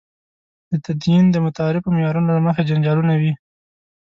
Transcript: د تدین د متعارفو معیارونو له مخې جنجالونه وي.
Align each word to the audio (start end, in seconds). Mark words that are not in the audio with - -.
د 0.71 0.73
تدین 0.85 1.23
د 1.31 1.35
متعارفو 1.45 1.93
معیارونو 1.95 2.29
له 2.37 2.41
مخې 2.47 2.67
جنجالونه 2.69 3.13
وي. 3.21 3.33